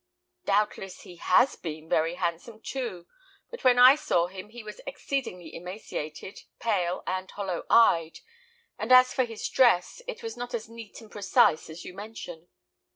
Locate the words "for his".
9.13-9.47